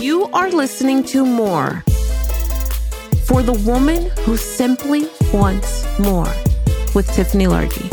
[0.00, 1.82] You are listening to More
[3.24, 6.32] for the woman who simply wants more
[6.94, 7.90] with Tiffany Largie.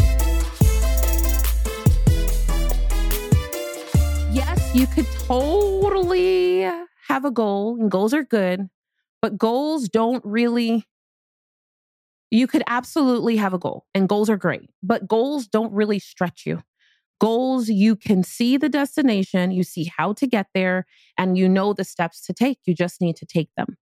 [4.31, 6.61] Yes, you could totally
[7.07, 8.69] have a goal, and goals are good,
[9.19, 10.85] but goals don't really.
[12.29, 16.45] You could absolutely have a goal, and goals are great, but goals don't really stretch
[16.45, 16.61] you.
[17.19, 20.85] Goals, you can see the destination, you see how to get there,
[21.17, 22.59] and you know the steps to take.
[22.65, 23.77] You just need to take them.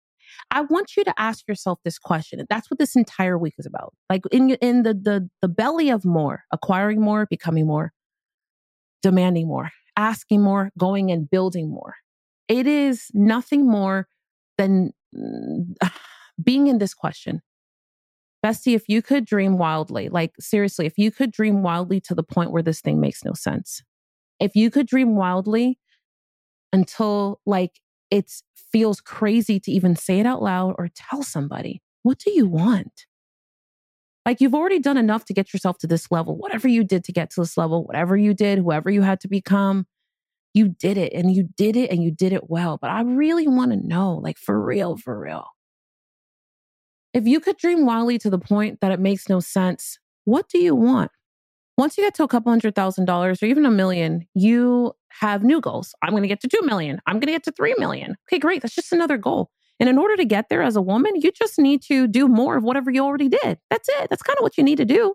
[0.50, 2.44] I want you to ask yourself this question.
[2.48, 3.94] That's what this entire week is about.
[4.08, 7.92] Like in in the the the belly of more, acquiring more, becoming more,
[9.02, 11.94] demanding more, asking more, going and building more.
[12.48, 14.08] It is nothing more
[14.58, 15.74] than mm,
[16.42, 17.42] being in this question.
[18.44, 22.22] Bestie, if you could dream wildly, like seriously, if you could dream wildly to the
[22.22, 23.82] point where this thing makes no sense,
[24.38, 25.78] if you could dream wildly
[26.72, 27.80] until like
[28.10, 28.32] it
[28.72, 33.06] feels crazy to even say it out loud or tell somebody, what do you want?
[34.24, 36.36] Like you've already done enough to get yourself to this level.
[36.36, 39.28] Whatever you did to get to this level, whatever you did, whoever you had to
[39.28, 39.86] become,
[40.54, 42.78] you did it and you did it and you did it well.
[42.80, 45.46] But I really want to know, like for real, for real
[47.12, 50.58] if you could dream wildly to the point that it makes no sense, what do
[50.58, 51.10] you want?
[51.76, 55.42] Once you get to a couple hundred thousand dollars or even a million, you have
[55.42, 55.94] new goals.
[56.02, 57.00] I'm going to get to 2 million.
[57.06, 58.16] I'm going to get to 3 million.
[58.28, 58.62] Okay, great.
[58.62, 59.50] That's just another goal.
[59.80, 62.56] And in order to get there as a woman, you just need to do more
[62.56, 63.58] of whatever you already did.
[63.70, 64.10] That's it.
[64.10, 65.14] That's kind of what you need to do.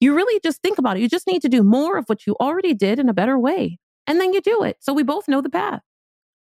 [0.00, 1.00] You really just think about it.
[1.00, 3.78] You just need to do more of what you already did in a better way.
[4.06, 4.78] And then you do it.
[4.80, 5.82] So we both know the path.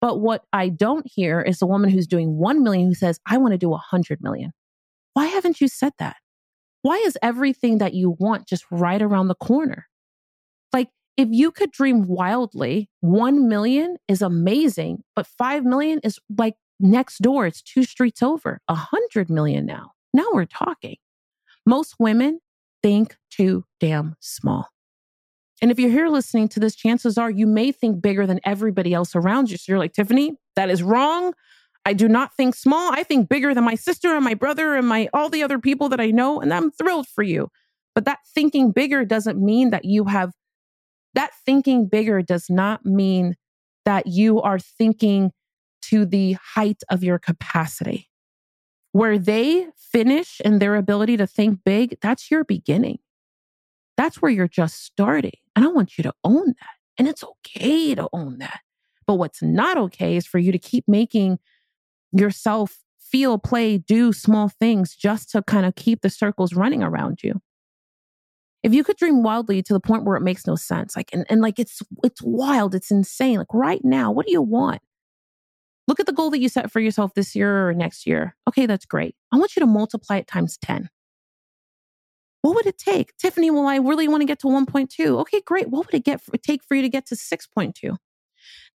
[0.00, 3.38] But what I don't hear is the woman who's doing 1 million who says, I
[3.38, 4.52] want to do 100 million.
[5.14, 6.16] Why haven't you said that?
[6.82, 9.86] Why is everything that you want just right around the corner?
[10.72, 16.56] Like, if you could dream wildly, 1 million is amazing, but 5 million is like
[16.78, 17.46] next door.
[17.46, 19.92] It's two streets over, 100 million now.
[20.12, 20.96] Now we're talking.
[21.64, 22.40] Most women
[22.82, 24.68] think too damn small.
[25.62, 28.92] And if you're here listening to this, chances are you may think bigger than everybody
[28.92, 29.56] else around you.
[29.56, 31.32] So you're like, Tiffany, that is wrong.
[31.84, 32.92] I do not think small.
[32.92, 35.88] I think bigger than my sister and my brother and my all the other people
[35.90, 37.48] that I know and I'm thrilled for you.
[37.94, 40.32] But that thinking bigger doesn't mean that you have
[41.14, 43.36] that thinking bigger does not mean
[43.84, 45.30] that you are thinking
[45.82, 48.08] to the height of your capacity.
[48.92, 52.98] Where they finish in their ability to think big, that's your beginning.
[53.96, 55.32] That's where you're just starting.
[55.54, 56.74] And I want you to own that.
[56.98, 58.60] And it's okay to own that.
[59.06, 61.38] But what's not okay is for you to keep making
[62.14, 67.22] yourself feel, play, do small things just to kind of keep the circles running around
[67.22, 67.40] you.
[68.62, 71.26] If you could dream wildly to the point where it makes no sense, like and,
[71.28, 73.38] and like it's it's wild, it's insane.
[73.38, 74.80] Like right now, what do you want?
[75.86, 78.34] Look at the goal that you set for yourself this year or next year.
[78.48, 79.14] Okay, that's great.
[79.30, 80.88] I want you to multiply it times 10.
[82.40, 83.16] What would it take?
[83.16, 85.20] Tiffany, well, I really want to get to 1.2.
[85.20, 85.68] Okay, great.
[85.68, 87.96] What would it get for, take for you to get to 6.2?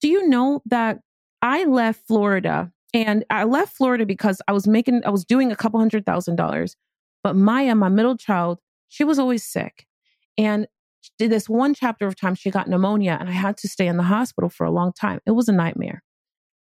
[0.01, 1.01] Do you know that
[1.43, 5.57] I left Florida and I left Florida because I was making, I was doing a
[5.57, 6.77] couple hundred thousand dollars.
[7.23, 9.87] But Maya, my middle child, she was always sick.
[10.37, 10.67] And
[11.19, 13.97] did this one chapter of time, she got pneumonia and I had to stay in
[13.97, 15.21] the hospital for a long time.
[15.27, 16.03] It was a nightmare.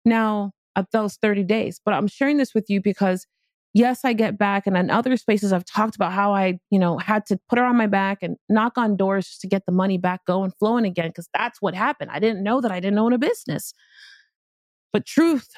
[0.04, 3.28] Now, uh, that was 30 days, but I'm sharing this with you because
[3.76, 4.66] yes, I get back.
[4.66, 7.66] And in other spaces, I've talked about how I, you know, had to put her
[7.66, 10.86] on my back and knock on doors just to get the money back going, flowing
[10.86, 12.10] again, because that's what happened.
[12.12, 13.74] I didn't know that I didn't own a business.
[14.94, 15.50] But truth,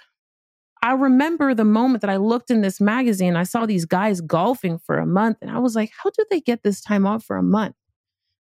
[0.84, 4.78] I remember the moment that I looked in this magazine, I saw these guys golfing
[4.78, 7.38] for a month, and I was like, how do they get this time off for
[7.38, 7.76] a month?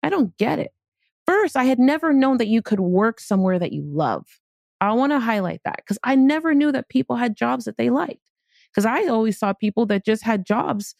[0.01, 0.71] I don't get it.
[1.25, 4.25] First, I had never known that you could work somewhere that you love.
[4.81, 7.89] I want to highlight that because I never knew that people had jobs that they
[7.89, 8.19] liked.
[8.71, 10.95] Because I always saw people that just had jobs,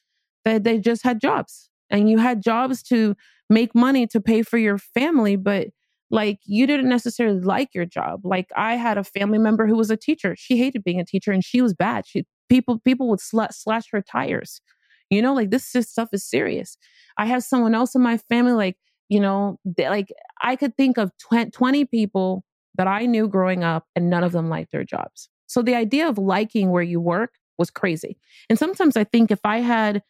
[0.46, 3.16] that they just had jobs, and you had jobs to
[3.50, 5.70] make money to pay for your family, but
[6.14, 8.22] like you didn't necessarily like your job.
[8.24, 10.36] Like i had a family member who was a teacher.
[10.38, 12.06] She hated being a teacher and she was bad.
[12.06, 14.62] She people people would sl- slash her tires.
[15.10, 16.78] You know like this is, stuff is serious.
[17.18, 18.78] I have someone else in my family like
[19.10, 22.44] you know they, like i could think of tw- 20 people
[22.76, 25.30] that i knew growing up and none of them liked their jobs.
[25.48, 28.18] So the idea of liking where you work was crazy.
[28.50, 30.04] And sometimes i think if i had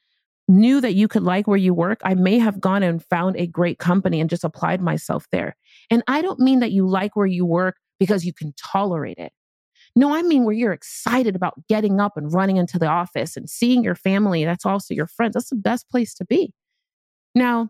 [0.48, 3.48] knew that you could like where you work, I may have gone and found a
[3.48, 5.56] great company and just applied myself there.
[5.94, 9.31] And I don't mean that you like where you work because you can tolerate it.
[9.95, 13.48] No, I mean where you're excited about getting up and running into the office and
[13.48, 14.44] seeing your family.
[14.44, 15.36] That's also your friends.
[15.36, 16.51] That's the best place to be.
[17.36, 17.69] Now,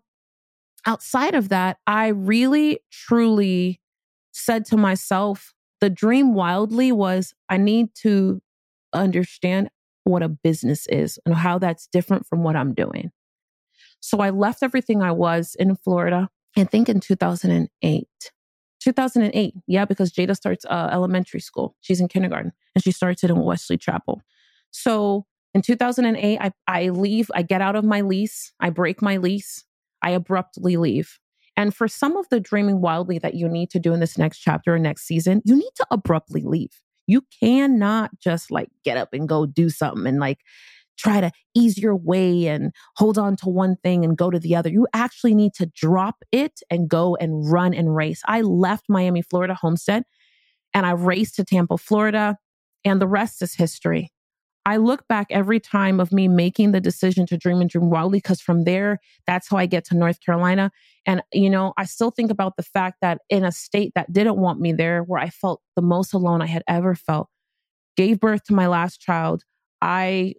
[0.86, 3.82] outside of that, I really, truly
[4.32, 8.42] said to myself The dream wildly was I need to
[8.94, 9.68] understand
[10.06, 13.12] what a business is and how that's different from what I'm doing.
[14.00, 18.08] So I left everything I was in Florida, I think in 2008.
[18.82, 21.76] 2008, yeah, because Jada starts uh, elementary school.
[21.82, 24.22] She's in kindergarten and she starts it in Wesley Chapel.
[24.72, 29.18] So in 2008, I, I leave, I get out of my lease, I break my
[29.18, 29.64] lease,
[30.02, 31.20] I abruptly leave.
[31.56, 34.40] And for some of the dreaming wildly that you need to do in this next
[34.40, 36.82] chapter or next season, you need to abruptly leave.
[37.06, 40.40] You cannot just like get up and go do something and like
[40.98, 44.56] try to ease your way and hold on to one thing and go to the
[44.56, 44.70] other.
[44.70, 48.22] You actually need to drop it and go and run and race.
[48.28, 50.04] I left Miami, Florida homestead
[50.74, 52.38] and I raced to Tampa, Florida,
[52.84, 54.12] and the rest is history.
[54.66, 58.20] I look back every time of me making the decision to dream and dream wildly
[58.20, 60.72] because from there, that's how I get to North Carolina.
[61.06, 64.38] And, you know, I still think about the fact that in a state that didn't
[64.38, 67.28] want me there, where I felt the most alone I had ever felt,
[67.98, 69.44] gave birth to my last child,
[69.82, 70.36] I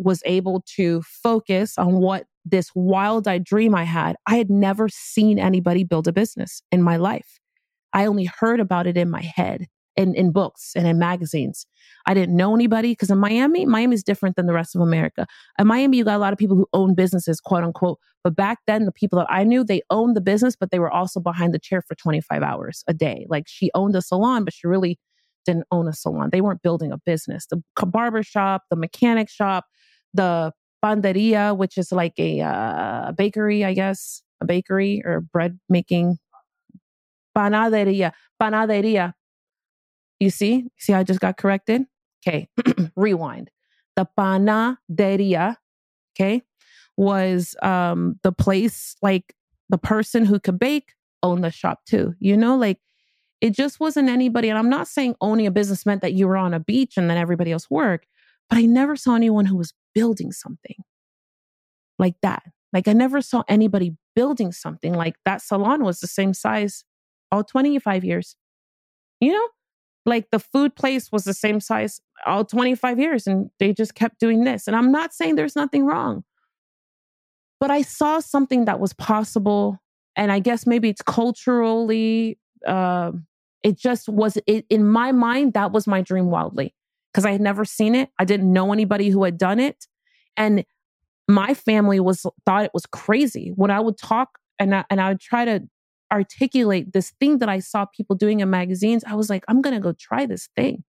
[0.00, 4.16] was able to focus on what this wild eyed dream I had.
[4.26, 7.38] I had never seen anybody build a business in my life.
[7.92, 9.66] I only heard about it in my head
[9.96, 11.66] in, in books and in magazines.
[12.06, 15.26] I didn't know anybody because in Miami, Miami is different than the rest of America.
[15.58, 17.98] In Miami, you got a lot of people who own businesses, quote unquote.
[18.22, 20.90] But back then, the people that I knew, they owned the business, but they were
[20.90, 23.26] also behind the chair for 25 hours a day.
[23.28, 24.98] Like she owned a salon, but she really
[25.44, 26.30] didn't own a salon.
[26.30, 27.46] They weren't building a business.
[27.46, 29.64] The barber shop, the mechanic shop,
[30.14, 30.52] the
[30.84, 36.18] panderia, which is like a uh, bakery, I guess, a bakery or bread making
[37.36, 39.14] panaderia, panaderia,
[40.18, 40.66] you see?
[40.78, 41.82] See, I just got corrected?
[42.26, 42.48] Okay,
[42.96, 43.50] rewind.
[43.96, 45.56] The panaderia,
[46.14, 46.42] okay,
[46.96, 49.34] was um, the place, like
[49.68, 50.92] the person who could bake
[51.22, 52.14] owned the shop too.
[52.20, 52.78] You know, like
[53.40, 54.48] it just wasn't anybody.
[54.48, 57.08] And I'm not saying owning a business meant that you were on a beach and
[57.08, 58.06] then everybody else worked,
[58.50, 60.76] but I never saw anyone who was building something
[61.98, 62.42] like that.
[62.72, 66.84] Like I never saw anybody building something like that salon was the same size
[67.32, 68.36] all 25 years.
[69.20, 69.48] You know?
[70.06, 74.18] like the food place was the same size all 25 years and they just kept
[74.18, 74.66] doing this.
[74.66, 76.24] And I'm not saying there's nothing wrong,
[77.58, 79.78] but I saw something that was possible.
[80.16, 83.12] And I guess maybe it's culturally, uh,
[83.62, 86.74] it just was it, in my mind, that was my dream wildly
[87.12, 88.10] because I had never seen it.
[88.18, 89.86] I didn't know anybody who had done it.
[90.36, 90.64] And
[91.28, 95.08] my family was thought it was crazy when I would talk and I, and I
[95.08, 95.62] would try to
[96.12, 99.74] articulate this thing that I saw people doing in magazines, I was like, I'm going
[99.74, 100.84] to go try this thing.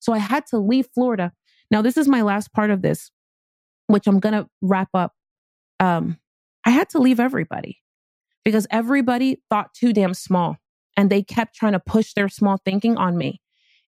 [0.00, 1.32] So I had to leave Florida.
[1.70, 3.10] Now, this is my last part of this,
[3.86, 5.12] which I'm going to wrap up.
[5.80, 6.18] Um,
[6.64, 7.78] I had to leave everybody
[8.44, 10.56] because everybody thought too damn small
[10.96, 13.40] and they kept trying to push their small thinking on me.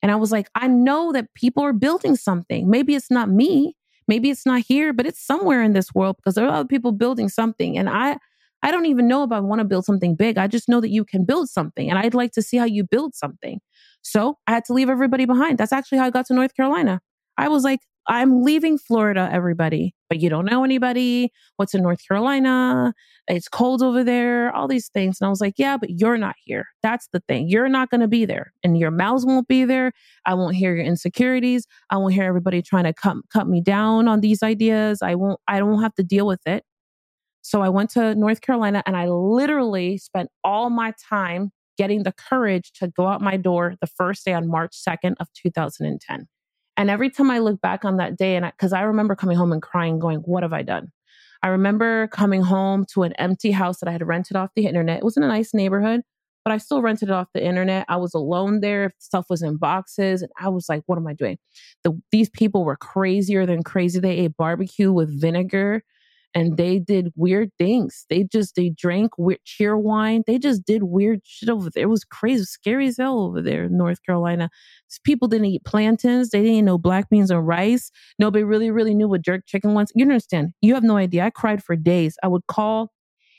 [0.03, 2.69] And I was like, I know that people are building something.
[2.69, 3.77] Maybe it's not me.
[4.09, 6.93] Maybe it's not here, but it's somewhere in this world because there are other people
[6.93, 7.77] building something.
[7.77, 8.19] And I,
[8.63, 10.39] I don't even know if I want to build something big.
[10.39, 12.85] I just know that you can build something and I'd like to see how you
[12.85, 13.61] build something.
[14.03, 15.59] So I had to leave everybody behind.
[15.59, 17.01] That's actually how I got to North Carolina.
[17.37, 21.33] I was like, I'm leaving Florida, everybody, but you don't know anybody.
[21.57, 22.95] What's in North Carolina?
[23.29, 25.19] It's cold over there, all these things.
[25.21, 26.67] And I was like, yeah, but you're not here.
[26.83, 27.49] That's the thing.
[27.49, 29.93] You're not going to be there and your mouths won't be there.
[30.25, 31.67] I won't hear your insecurities.
[31.91, 35.03] I won't hear everybody trying to cut, cut me down on these ideas.
[35.03, 36.65] I won't, I don't have to deal with it.
[37.43, 42.13] So I went to North Carolina and I literally spent all my time getting the
[42.13, 46.27] courage to go out my door the first day on March 2nd of 2010.
[46.77, 49.37] And every time I look back on that day, and because I, I, remember coming
[49.37, 50.93] home and crying, going, What have I done?
[51.43, 54.99] I remember coming home to an empty house that I had rented off the internet.
[54.99, 56.03] It was in a nice neighborhood,
[56.45, 57.87] but I still rented it off the internet.
[57.89, 58.93] I was alone there.
[58.99, 60.23] Stuff was in boxes.
[60.23, 61.39] And I was like, What am I doing?
[61.85, 64.01] The, these people were crazier than crazy.
[64.01, 65.83] They ate barbecue with vinegar
[66.37, 68.05] and they did weird things.
[68.11, 70.23] They just they drank weird Cheerwine.
[70.27, 71.85] They just did weird shit over there.
[71.85, 74.51] It was crazy, scary as hell over there in North Carolina.
[75.03, 76.29] People didn't eat plantains.
[76.29, 77.91] They didn't know black beans and rice.
[78.19, 79.91] Nobody really, really knew what jerk chicken was.
[79.95, 80.53] You understand?
[80.61, 81.25] You have no idea.
[81.25, 82.19] I cried for days.
[82.23, 82.93] I would call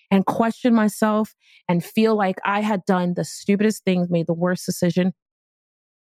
[0.09, 1.35] and question myself
[1.69, 5.13] and feel like I had done the stupidest things, made the worst decision.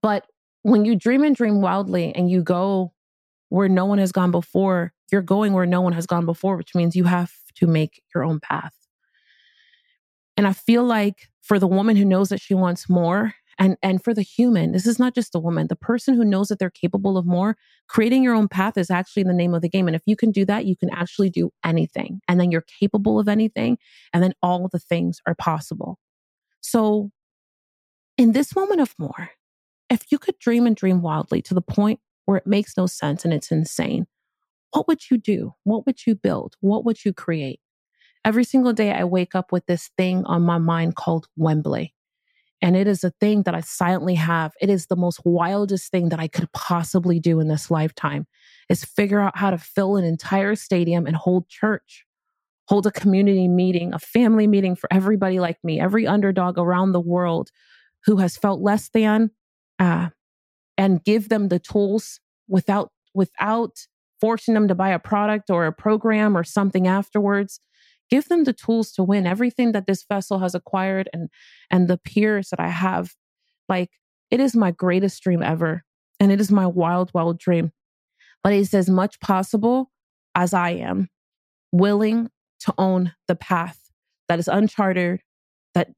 [0.02, 0.26] But
[0.62, 2.94] when you dream and dream wildly and you go
[3.50, 6.76] where no one has gone before, you're going where no one has gone before, which
[6.76, 8.74] means you have to make your own path.
[10.38, 14.02] And I feel like for the woman who knows that she wants more, and, and
[14.02, 16.70] for the human, this is not just the woman, the person who knows that they're
[16.70, 17.58] capable of more,
[17.90, 19.88] creating your own path is actually the name of the game.
[19.88, 22.22] And if you can do that, you can actually do anything.
[22.30, 23.78] And then you're capable of anything.
[24.14, 26.00] And then all the things are possible.
[26.62, 27.12] So
[28.18, 29.32] in this moment of more,
[29.90, 33.26] if you could dream and dream wildly to the point where it makes no sense
[33.26, 34.08] and it's insane,
[34.72, 35.54] what would you do?
[35.64, 36.56] What would you build?
[36.60, 37.60] What would you create?
[38.26, 41.94] Every single day, I wake up with this thing on my mind called Wembley.
[42.62, 44.52] And it is a thing that I silently have.
[44.60, 48.28] It is the most wildest thing that I could possibly do in this lifetime
[48.68, 52.06] is figure out how to fill an entire stadium and hold church,
[52.68, 57.00] hold a community meeting, a family meeting for everybody like me, every underdog around the
[57.00, 57.50] world
[58.06, 59.32] who has felt less than,
[59.80, 60.10] uh,
[60.78, 63.88] and give them the tools without without
[64.20, 67.60] forcing them to buy a product or a program or something afterwards.
[68.10, 71.30] Give them the tools to win everything that this vessel has acquired and
[71.70, 73.14] and the peers that i have.
[73.68, 73.92] Like
[74.32, 75.84] it is my greatest dream ever
[76.20, 77.72] and it is my wild wild dream.
[78.44, 79.92] But it's as much possible
[80.36, 81.10] as i am
[81.72, 82.30] willing
[82.62, 83.80] to own the path
[84.28, 85.22] that is uncharted
[85.76, 85.90] that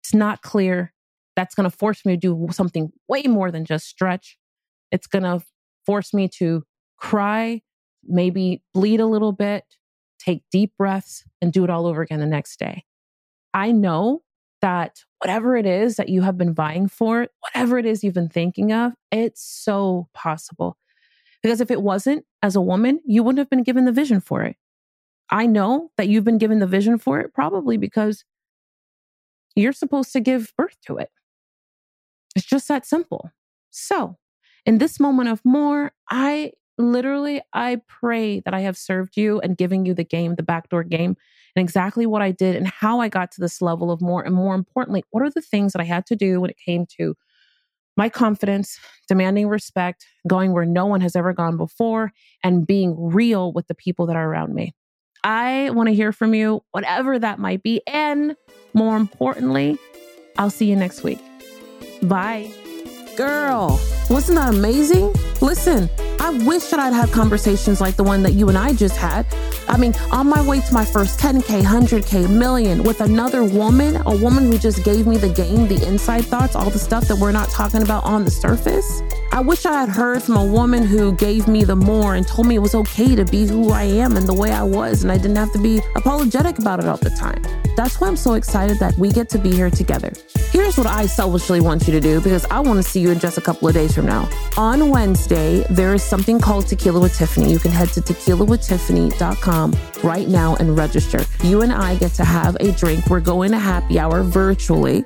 [0.00, 0.92] it's not clear
[1.36, 4.36] that's going to force me to do something way more than just stretch.
[4.90, 5.40] It's going to
[5.86, 6.64] force me to
[6.96, 7.62] cry
[8.08, 9.64] maybe bleed a little bit
[10.18, 12.84] take deep breaths, and do it all over again the next day.
[13.54, 14.22] I know
[14.60, 18.28] that whatever it is that you have been vying for, whatever it is you've been
[18.28, 20.76] thinking of, it's so possible.
[21.42, 24.42] Because if it wasn't, as a woman, you wouldn't have been given the vision for
[24.42, 24.56] it.
[25.30, 28.24] I know that you've been given the vision for it probably because
[29.54, 31.10] you're supposed to give birth to it.
[32.34, 33.30] It's just that simple.
[33.70, 34.16] So,
[34.66, 39.56] in this moment of more, I literally, I pray that I have served you and
[39.56, 41.16] giving you the game, the backdoor game,
[41.56, 44.22] and exactly what I did and how I got to this level of more.
[44.22, 46.86] And more importantly, what are the things that I had to do when it came
[46.98, 47.14] to
[47.96, 52.12] my confidence, demanding respect, going where no one has ever gone before,
[52.44, 54.72] and being real with the people that are around me.
[55.24, 57.82] I want to hear from you, whatever that might be.
[57.88, 58.36] And
[58.72, 59.78] more importantly,
[60.38, 61.18] I'll see you next week.
[62.02, 62.52] Bye.
[63.16, 65.12] Girl, wasn't that amazing?
[65.40, 68.96] Listen, I wish that I'd had conversations like the one that you and I just
[68.96, 69.26] had.
[69.68, 74.16] I mean, on my way to my first 10K, 100K, million with another woman, a
[74.16, 77.32] woman who just gave me the game, the inside thoughts, all the stuff that we're
[77.32, 79.02] not talking about on the surface.
[79.30, 82.46] I wish I had heard from a woman who gave me the more and told
[82.48, 85.12] me it was okay to be who I am and the way I was, and
[85.12, 87.42] I didn't have to be apologetic about it all the time.
[87.76, 90.12] That's why I'm so excited that we get to be here together.
[90.50, 93.18] Here's what I selfishly want you to do because I want to see you in
[93.18, 94.28] just a couple of days from now.
[94.56, 97.52] On Wednesday, there is something called Tequila with Tiffany.
[97.52, 101.24] You can head to tequilawithtiffany.com right now and register.
[101.44, 103.06] You and I get to have a drink.
[103.08, 105.04] We're going to happy hour virtually.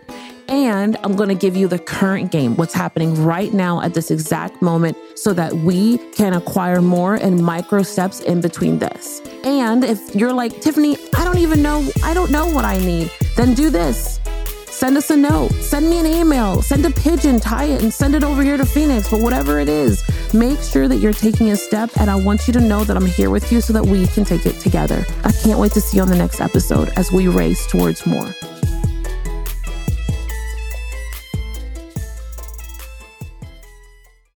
[0.48, 4.10] And I'm going to give you the current game, what's happening right now at this
[4.10, 9.20] exact moment, so that we can acquire more and micro steps in between this.
[9.44, 13.10] And if you're like, Tiffany, I don't even know, I don't know what I need,
[13.36, 14.20] then do this.
[14.66, 18.16] Send us a note, send me an email, send a pigeon, tie it, and send
[18.16, 19.08] it over here to Phoenix.
[19.08, 20.02] But whatever it is,
[20.34, 21.90] make sure that you're taking a step.
[22.00, 24.24] And I want you to know that I'm here with you so that we can
[24.24, 25.06] take it together.
[25.22, 28.34] I can't wait to see you on the next episode as we race towards more.